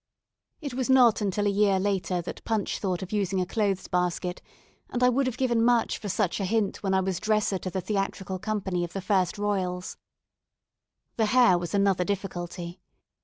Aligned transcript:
It 0.61 0.73
was 0.73 0.89
not 0.89 1.21
until 1.21 1.45
a 1.45 1.51
year 1.51 1.79
later 1.79 2.23
that 2.23 2.43
Punch 2.43 2.79
thought 2.79 3.03
of 3.03 3.11
using 3.11 3.39
a 3.39 3.45
clothes 3.45 3.87
basket; 3.87 4.41
and 4.89 5.03
I 5.03 5.09
would 5.09 5.27
have 5.27 5.37
given 5.37 5.63
much 5.63 5.99
for 5.99 6.09
such 6.09 6.39
a 6.39 6.45
hint 6.45 6.81
when 6.81 6.95
I 6.95 7.01
was 7.01 7.19
dresser 7.19 7.59
to 7.59 7.69
the 7.69 7.81
theatrical 7.81 8.39
company 8.39 8.83
of 8.83 8.93
the 8.93 8.99
1st 8.99 9.37
Royals. 9.37 9.97
The 11.17 11.27
hair 11.27 11.55
was 11.55 11.75
another 11.75 12.03
difficulty. 12.03 12.81